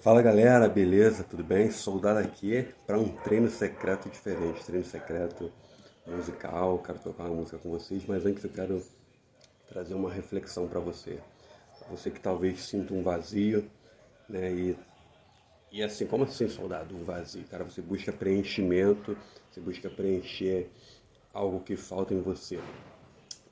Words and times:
Fala 0.00 0.22
galera, 0.22 0.68
beleza? 0.68 1.24
Tudo 1.24 1.42
bem? 1.42 1.72
Soldado 1.72 2.20
aqui 2.20 2.68
para 2.86 2.96
um 2.96 3.08
treino 3.08 3.50
secreto 3.50 4.08
diferente, 4.08 4.64
treino 4.64 4.84
secreto 4.84 5.52
musical. 6.06 6.78
Quero 6.78 7.00
tocar 7.00 7.24
uma 7.24 7.34
música 7.34 7.58
com 7.58 7.70
vocês, 7.70 8.06
mas 8.06 8.24
antes 8.24 8.44
eu 8.44 8.50
quero 8.50 8.80
trazer 9.68 9.94
uma 9.94 10.08
reflexão 10.08 10.68
para 10.68 10.78
você. 10.78 11.18
Você 11.90 12.12
que 12.12 12.20
talvez 12.20 12.60
sinta 12.60 12.94
um 12.94 13.02
vazio, 13.02 13.68
né? 14.28 14.52
E, 14.52 14.78
e 15.72 15.82
assim, 15.82 16.06
como 16.06 16.22
assim, 16.22 16.48
soldado? 16.48 16.94
Um 16.94 17.02
vazio? 17.02 17.42
Cara, 17.50 17.64
você 17.64 17.82
busca 17.82 18.12
preenchimento, 18.12 19.18
você 19.50 19.60
busca 19.60 19.90
preencher 19.90 20.70
algo 21.34 21.58
que 21.58 21.74
falta 21.74 22.14
em 22.14 22.20
você. 22.20 22.60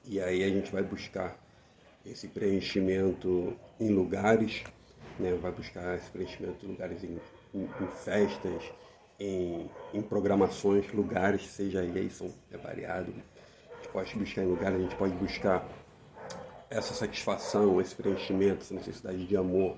E 0.04 0.20
aí 0.20 0.44
a 0.44 0.48
gente 0.48 0.70
vai 0.70 0.84
buscar 0.84 1.36
esse 2.04 2.28
preenchimento 2.28 3.56
em 3.80 3.90
lugares 3.90 4.62
né? 5.18 5.36
vai 5.40 5.52
buscar 5.52 5.96
esse 5.96 6.10
preenchimento 6.10 6.64
em 6.64 6.68
lugares 6.68 7.02
em, 7.04 7.18
em, 7.54 7.62
em 7.62 7.86
festas, 8.04 8.62
em, 9.18 9.70
em, 9.94 10.02
programações, 10.02 10.92
lugares, 10.92 11.46
seja 11.46 11.80
aí, 11.80 12.10
são, 12.10 12.32
é 12.50 12.56
variado. 12.56 13.12
A 13.12 13.76
gente 13.76 13.88
pode 13.92 14.14
buscar 14.16 14.42
em 14.42 14.46
lugares, 14.46 14.78
a 14.78 14.82
gente 14.82 14.96
pode 14.96 15.14
buscar 15.14 15.66
essa 16.68 16.94
satisfação, 16.94 17.80
esse 17.80 17.94
preenchimento, 17.94 18.62
essa 18.62 18.74
necessidade 18.74 19.24
de 19.26 19.36
amor, 19.36 19.76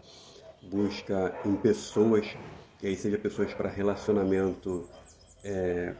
busca 0.62 1.38
em 1.44 1.54
pessoas, 1.56 2.26
e 2.82 2.86
aí 2.86 2.96
seja 2.96 3.18
pessoas 3.18 3.52
para 3.54 3.68
relacionamento, 3.68 4.88
é, 5.44 5.94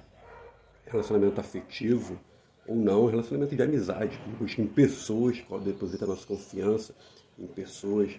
relacionamento 0.86 1.40
afetivo 1.40 2.18
ou 2.66 2.76
não, 2.76 3.06
relacionamento 3.06 3.54
de 3.54 3.62
amizade, 3.62 4.18
busca 4.38 4.60
em 4.60 4.66
pessoas, 4.66 5.40
qual 5.40 5.60
deposita 5.60 6.06
nossa 6.06 6.26
confiança, 6.26 6.94
em 7.38 7.46
pessoas 7.46 8.12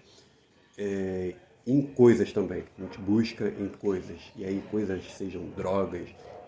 é, 0.79 1.35
em 1.67 1.81
coisas 1.81 2.31
também. 2.31 2.63
A 2.77 2.81
gente 2.81 2.97
busca 2.99 3.47
em 3.47 3.67
coisas. 3.67 4.19
E 4.35 4.45
aí 4.45 4.63
coisas 4.71 5.03
sejam 5.13 5.45
drogas, 5.49 6.07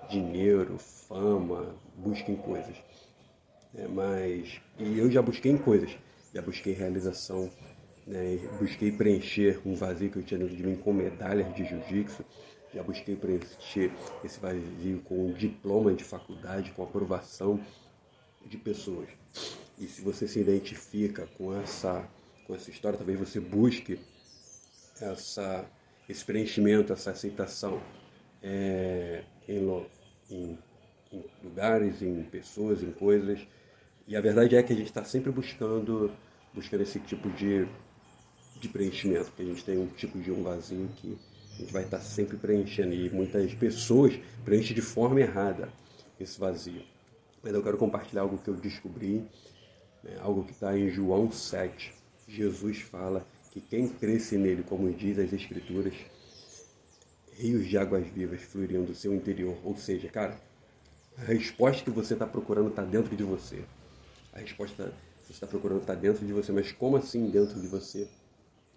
dinheiro, 0.10 0.78
fama, 0.80 1.76
busca 1.98 2.32
em 2.32 2.38
coisas. 2.38 2.76
É, 3.76 3.88
mas 3.88 4.60
e 4.80 4.98
eu 4.98 5.10
já 5.12 5.22
busquei 5.22 5.52
em 5.52 5.58
coisas, 5.58 5.92
já 6.34 6.42
busquei 6.42 6.74
realização, 6.74 7.50
né, 8.06 8.38
busquei 8.60 8.92
preencher 8.92 9.62
um 9.66 9.76
vazio 9.76 10.10
que 10.10 10.18
eu 10.18 10.24
tinha 10.24 10.40
dentro 10.40 10.56
de 10.56 10.64
mim 10.64 10.76
com 10.76 10.92
medalhas 10.92 11.54
de 11.56 11.64
jiu-jitsu, 11.64 12.26
já 12.74 12.84
busquei 12.84 13.16
preencher 13.16 13.92
esse 14.26 14.40
vazio 14.40 15.02
com 15.06 15.28
um 15.28 15.34
diploma 15.34 15.94
de 15.94 16.04
faculdade, 16.04 16.72
com 16.72 16.84
aprovação 16.84 17.62
de 18.46 18.58
pessoas. 18.58 19.08
E 19.80 19.86
se 19.86 20.02
você 20.02 20.28
se 20.28 20.40
identifica 20.40 21.28
com 21.38 21.56
essa, 21.56 22.06
com 22.46 22.54
essa 22.54 22.70
história, 22.70 22.98
talvez 22.98 23.18
você 23.18 23.40
busque 23.40 24.00
essa, 25.02 25.66
esse 26.08 26.24
preenchimento, 26.24 26.94
essa 26.94 27.12
aceitação 27.12 27.82
é, 28.42 29.24
em, 29.48 29.86
em, 30.30 30.58
em, 31.12 31.26
lugares, 31.44 32.02
em 32.02 32.24
pessoas, 32.24 32.82
em 32.82 32.92
coisas. 32.92 33.40
E 34.08 34.16
a 34.16 34.22
verdade 34.22 34.56
é 34.56 34.64
que 34.64 34.74
a 34.74 34.76
gente 34.76 34.88
está 34.88 35.04
sempre 35.04 35.32
buscando, 35.32 36.12
buscando 36.54 36.82
esse 36.82 37.00
tipo 37.00 37.30
de, 37.32 37.68
de 38.60 38.70
preenchimento, 38.70 39.26
porque 39.26 39.44
a 39.44 39.46
gente 39.46 39.64
tem 39.64 39.78
um 39.78 39.88
tipo 39.88 40.20
de 40.20 40.32
um 40.32 40.44
vazio 40.44 40.90
que 40.98 41.18
a 41.54 41.58
gente 41.58 41.74
vai 41.74 41.84
estar 41.84 41.98
tá 41.98 42.04
sempre 42.04 42.38
preenchendo. 42.38 42.94
E 42.94 43.10
muitas 43.10 43.54
pessoas 43.54 44.20
preenchem 44.44 44.76
de 44.76 44.82
forma 44.82 45.20
errada 45.20 45.70
esse 46.20 46.40
vazio. 46.40 46.84
Mas 47.44 47.54
eu 47.54 47.64
quero 47.64 47.78
compartilhar 47.78 48.22
algo 48.22 48.38
que 48.38 48.50
eu 48.50 48.56
descobri, 48.56 49.26
né, 50.04 50.18
algo 50.20 50.44
que 50.44 50.52
está 50.52 50.78
em 50.78 50.90
João 50.90 51.32
7. 51.32 51.94
Jesus 52.28 52.82
fala 52.82 53.26
que 53.52 53.60
quem 53.60 53.88
cresce 53.88 54.38
nele, 54.38 54.64
como 54.64 54.92
diz 54.92 55.20
as 55.20 55.32
Escrituras, 55.32 55.94
rios 57.34 57.68
de 57.68 57.78
águas 57.78 58.08
vivas 58.08 58.42
fluiriam 58.42 58.84
do 58.84 58.96
seu 58.96 59.14
interior. 59.14 59.58
Ou 59.64 59.76
seja, 59.76 60.08
cara, 60.08 60.40
a 61.18 61.24
resposta 61.24 61.84
que 61.84 61.90
você 61.90 62.14
está 62.14 62.26
procurando 62.26 62.70
está 62.70 62.84
dentro 62.84 63.16
de 63.16 63.24
você. 63.24 63.64
A 64.32 64.40
resposta 64.40 64.94
que 65.22 65.28
você 65.28 65.34
está 65.34 65.48
procurando 65.48 65.82
está 65.82 65.94
dentro 65.94 66.26
de 66.26 66.32
você. 66.32 66.52
Mas 66.52 66.72
como 66.72 66.96
assim 66.96 67.30
dentro 67.30 67.60
de 67.60 67.68
você? 67.68 68.08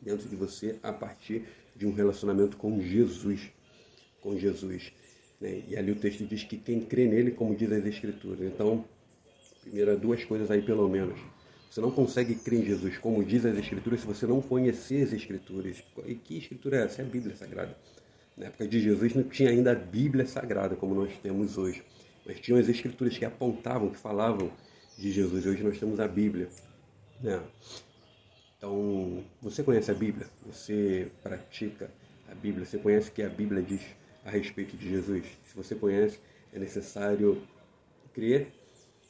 Dentro 0.03 0.29
de 0.29 0.35
você 0.35 0.77
a 0.83 0.93
partir 0.93 1.45
de 1.77 1.87
um 1.87 1.93
relacionamento 1.93 2.57
com 2.57 2.81
Jesus. 2.81 3.53
Com 4.21 4.37
Jesus. 4.37 4.93
Né? 5.41 5.63
E 5.69 5.77
ali 5.77 5.93
o 5.93 5.97
texto 5.97 6.27
diz 6.27 6.43
que 6.43 6.57
quem 6.57 6.81
crê 6.81 7.07
nele, 7.07 7.31
como 7.31 7.55
diz 7.55 7.71
as 7.71 7.87
Escrituras. 7.87 8.41
Então, 8.41 8.85
primeiro, 9.63 9.97
duas 9.97 10.25
coisas 10.25 10.51
aí 10.51 10.63
pelo 10.63 10.89
menos. 10.89 11.34
Você 11.75 11.81
não 11.81 11.91
consegue 11.91 12.37
crer 12.37 12.61
em 12.61 12.67
Jesus, 12.67 12.99
como 12.99 13.25
diz 13.25 13.45
as 13.45 13.59
Escrituras, 13.59 13.99
se 13.99 14.07
você 14.07 14.29
não 14.29 14.41
conhecer 14.41 15.03
as 15.03 15.13
Escrituras. 15.13 15.83
E 16.07 16.15
que 16.15 16.39
Escritura 16.39 16.77
é 16.77 16.85
essa? 16.85 17.03
É 17.03 17.05
a 17.05 17.09
Bíblia 17.09 17.35
Sagrada. 17.35 17.77
Na 18.37 18.47
época 18.47 18.69
de 18.69 18.81
Jesus 18.81 19.13
não 19.13 19.25
tinha 19.25 19.51
ainda 19.51 19.73
a 19.73 19.75
Bíblia 19.75 20.25
Sagrada, 20.25 20.77
como 20.77 20.95
nós 20.95 21.19
temos 21.21 21.59
hoje. 21.59 21.83
Mas 22.25 22.39
tinham 22.39 22.61
as 22.61 22.69
Escrituras 22.69 23.19
que 23.19 23.25
apontavam, 23.25 23.91
que 23.91 23.97
falavam 23.97 24.53
de 24.97 25.11
Jesus. 25.11 25.45
Hoje 25.47 25.65
nós 25.65 25.77
temos 25.77 25.99
a 25.99 26.07
Bíblia. 26.07 26.49
Né? 27.21 27.43
Então, 28.57 29.25
você 29.43 29.65
conhece 29.65 29.91
a 29.91 29.95
Bíblia? 29.95 30.29
Você 30.47 31.11
pratica 31.25 31.91
a 32.31 32.37
Bíblia? 32.37 32.65
Você 32.65 32.79
conhece 32.79 33.09
o 33.09 33.13
que 33.13 33.23
a 33.25 33.29
Bíblia 33.29 33.61
diz 33.61 33.83
a 34.25 34.31
respeito 34.31 34.77
de 34.77 34.89
Jesus? 34.89 35.25
Se 35.45 35.57
você 35.57 35.75
conhece, 35.75 36.21
é 36.53 36.59
necessário 36.61 37.43
crer 38.13 38.53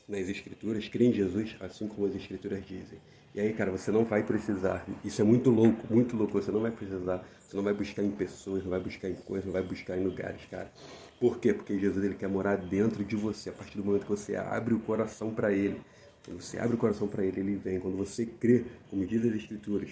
nas 0.09 0.29
Escrituras, 0.29 0.89
crê 0.89 1.07
em 1.07 1.13
Jesus, 1.13 1.57
assim 1.61 1.89
como 1.89 2.07
as 2.07 2.15
Escrituras 2.15 2.65
dizem. 2.67 2.99
E 3.35 3.41
aí, 3.41 3.53
cara, 3.53 3.73
você 3.73 3.91
não 3.91 4.05
vai 4.05 4.23
precisar. 4.23 4.87
Isso 5.05 5.21
é 5.21 5.25
muito 5.25 5.51
louco, 5.51 5.93
muito 5.93 6.17
louco. 6.17 6.41
Você 6.41 6.53
não 6.53 6.61
vai 6.61 6.71
precisar. 6.71 7.27
Você 7.41 7.57
não 7.57 7.65
vai 7.65 7.75
buscar 7.75 8.03
em 8.03 8.11
pessoas, 8.11 8.63
não 8.63 8.71
vai 8.71 8.79
buscar 8.79 9.09
em 9.09 9.15
coisas, 9.15 9.45
não 9.45 9.53
vai 9.53 9.63
buscar 9.63 9.99
em 9.99 10.05
lugares, 10.05 10.41
cara. 10.49 10.71
Por 11.19 11.39
quê? 11.39 11.53
Porque 11.53 11.77
Jesus 11.79 12.05
ele 12.05 12.15
quer 12.15 12.29
morar 12.29 12.57
dentro 12.57 13.05
de 13.05 13.17
você. 13.17 13.51
A 13.51 13.53
partir 13.53 13.77
do 13.77 13.85
momento 13.85 14.03
que 14.03 14.11
você 14.11 14.37
abre 14.37 14.73
o 14.73 14.79
coração 14.79 15.35
para 15.35 15.53
Ele, 15.53 15.81
quando 16.25 16.41
você 16.41 16.59
abre 16.59 16.77
o 16.77 16.79
coração 16.79 17.09
para 17.09 17.25
Ele, 17.25 17.41
Ele 17.41 17.57
vem. 17.57 17.81
Quando 17.81 17.97
você 17.97 18.25
crê, 18.25 18.65
como 18.89 19.05
diz 19.05 19.25
as 19.25 19.35
Escrituras, 19.35 19.91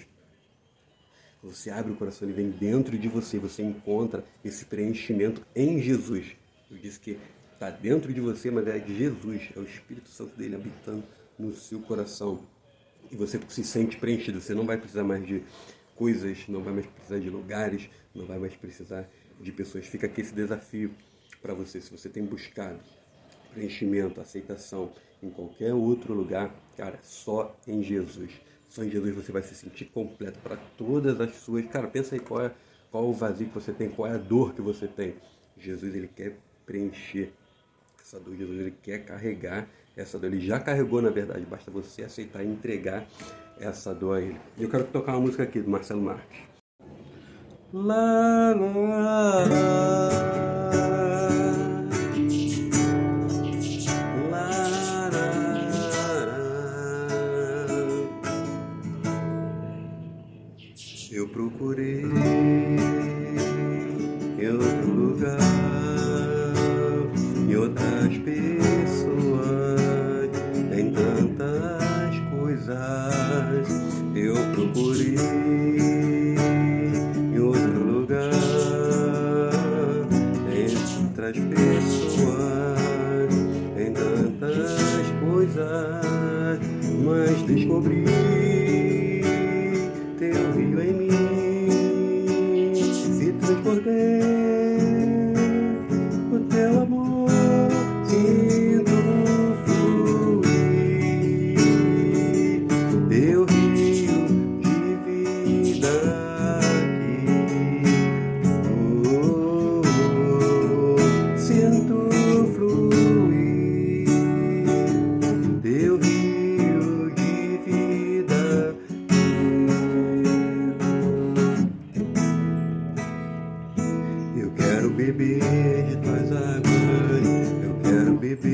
você 1.41 1.69
abre 1.69 1.91
o 1.91 1.95
coração, 1.95 2.25
Ele 2.25 2.35
vem 2.35 2.49
dentro 2.49 2.97
de 2.97 3.09
você. 3.09 3.39
Você 3.39 3.61
encontra 3.61 4.23
esse 4.43 4.63
preenchimento 4.65 5.45
em 5.53 5.81
Jesus. 5.81 6.35
Eu 6.71 6.77
disse 6.77 6.97
que 6.97 7.17
está 7.53 7.69
dentro 7.69 8.13
de 8.13 8.19
você, 8.19 8.51
mas 8.51 8.67
é 8.67 8.79
de 8.79 8.95
Jesus, 8.95 9.49
é 9.55 9.59
o 9.59 9.63
Espírito 9.63 10.09
Santo 10.09 10.35
dele 10.35 10.55
habitando 10.55 11.03
no 11.37 11.53
seu 11.53 11.79
coração. 11.79 12.39
E 13.11 13.15
você 13.15 13.39
se 13.47 13.63
sente 13.63 13.97
preenchido, 13.97 14.41
você 14.41 14.53
não 14.53 14.65
vai 14.65 14.77
precisar 14.77 15.03
mais 15.03 15.25
de 15.25 15.43
coisas, 15.95 16.47
não 16.47 16.61
vai 16.63 16.73
mais 16.73 16.85
precisar 16.87 17.19
de 17.19 17.29
lugares, 17.29 17.89
não 18.13 18.25
vai 18.25 18.39
mais 18.39 18.55
precisar 18.55 19.07
de 19.39 19.51
pessoas. 19.51 19.85
Fica 19.85 20.07
aqui 20.07 20.21
esse 20.21 20.33
desafio 20.33 20.91
para 21.41 21.53
você. 21.53 21.79
Se 21.81 21.91
você 21.91 22.09
tem 22.09 22.23
buscado 22.25 22.79
preenchimento, 23.53 24.19
aceitação 24.19 24.91
em 25.21 25.29
qualquer 25.29 25.73
outro 25.73 26.13
lugar, 26.13 26.53
cara, 26.75 26.99
só 27.03 27.55
em 27.67 27.83
Jesus. 27.83 28.31
Só 28.67 28.83
em 28.83 28.89
Jesus 28.89 29.15
você 29.15 29.31
vai 29.31 29.43
se 29.43 29.53
sentir 29.53 29.85
completo 29.85 30.39
para 30.39 30.57
todas 30.77 31.21
as 31.21 31.35
suas. 31.35 31.65
Cara, 31.67 31.87
pensa 31.87 32.15
aí 32.15 32.19
qual 32.19 32.41
é, 32.41 32.51
qual 32.89 33.07
o 33.07 33.13
vazio 33.13 33.47
que 33.47 33.53
você 33.53 33.71
tem, 33.71 33.89
qual 33.89 34.11
é 34.11 34.15
a 34.15 34.17
dor 34.17 34.53
que 34.53 34.61
você 34.61 34.87
tem. 34.87 35.15
Jesus, 35.57 35.93
ele 35.93 36.07
quer 36.07 36.35
preencher 36.65 37.31
essa 38.03 38.19
dor, 38.19 38.35
Jesus 38.35 38.59
ele 38.59 38.73
quer 38.83 39.05
carregar 39.05 39.65
essa 39.95 40.19
dor. 40.19 40.27
Ele 40.27 40.45
já 40.45 40.59
carregou, 40.59 41.01
na 41.01 41.09
verdade, 41.09 41.45
basta 41.49 41.71
você 41.71 42.03
aceitar 42.03 42.43
e 42.43 42.47
entregar 42.47 43.07
essa 43.57 43.95
dor 43.95 44.17
a 44.17 44.21
ele. 44.21 44.37
Eu 44.59 44.69
quero 44.69 44.83
tocar 44.83 45.13
uma 45.13 45.21
música 45.21 45.43
aqui 45.43 45.61
do 45.61 45.69
Marcelo 45.69 46.01
Marques. 46.01 46.41
Lá, 47.71 48.53
lá, 48.53 49.45
lá. 49.47 50.09
Eu 61.11 61.29
procurei 61.29 62.01
beber 64.35 65.72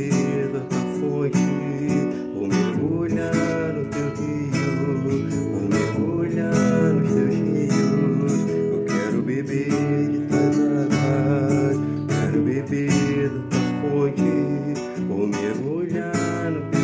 beber 0.09 0.47
da 0.49 0.59
fonte, 0.99 1.37
vou 2.33 2.47
mergulhar 2.47 3.73
no 3.73 3.85
teu 3.85 4.07
rio, 4.15 4.71
vou 5.51 5.61
mergulhar 5.69 6.93
nos 6.93 7.13
teus 7.13 7.35
rios, 7.35 8.33
eu 8.71 8.85
quero 8.85 9.21
beber 9.21 10.09
de 10.09 10.19
tuas 10.27 10.57
águas, 10.93 11.77
quero 12.07 12.41
beber 12.41 13.29
da 13.29 13.59
fonte, 13.81 14.31
vou 15.07 15.27
mergulhar 15.27 16.51
no 16.51 16.61
teu 16.71 16.78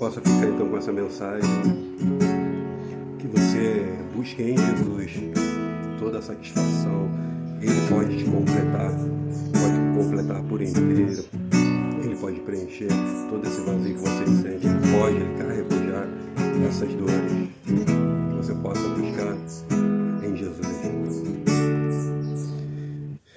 possa 0.00 0.18
ficar 0.22 0.46
então 0.46 0.66
com 0.66 0.78
essa 0.78 0.90
mensagem, 0.90 1.50
que 3.18 3.26
você 3.26 3.84
busque 4.16 4.42
em 4.42 4.56
Jesus 4.56 5.12
toda 5.98 6.20
a 6.20 6.22
satisfação, 6.22 7.06
Ele 7.60 7.86
pode 7.86 8.16
te 8.16 8.24
completar, 8.24 8.92
pode 9.52 9.98
completar 9.98 10.42
por 10.44 10.62
inteiro, 10.62 11.22
Ele 12.02 12.16
pode 12.16 12.40
preencher 12.40 12.88
todo 13.28 13.46
esse 13.46 13.60
vazio 13.60 13.94
que 13.94 14.00
você 14.00 14.24
sente, 14.24 14.66
Ele 14.66 14.80
pode, 14.90 15.16
Ele 15.16 15.54
repujar 15.54 16.08
essas 16.66 16.94
dores, 16.94 17.50
que 17.66 18.36
você 18.36 18.54
possa 18.54 18.88
buscar 18.88 19.36
em 20.26 20.34
Jesus. 20.34 20.66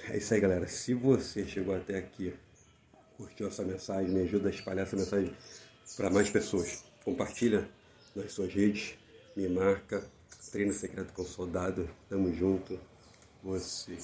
É 0.08 0.16
isso 0.16 0.32
aí, 0.32 0.40
galera. 0.40 0.66
Se 0.66 0.94
você 0.94 1.44
chegou 1.44 1.76
até 1.76 1.98
aqui, 1.98 2.32
curtiu 3.18 3.48
essa 3.48 3.62
mensagem, 3.62 4.10
me 4.10 4.22
ajuda 4.22 4.48
a 4.48 4.50
espalhar 4.50 4.86
essa 4.86 4.96
mensagem 4.96 5.30
para 5.96 6.10
mais 6.10 6.30
pessoas. 6.30 6.84
Compartilha 7.04 7.68
nas 8.14 8.32
suas 8.32 8.52
redes, 8.52 8.94
me 9.36 9.48
marca, 9.48 10.04
treino 10.50 10.72
secreto 10.72 11.12
com 11.12 11.24
soldado, 11.24 11.88
tamo 12.08 12.32
junto, 12.34 12.78
você. 13.42 13.98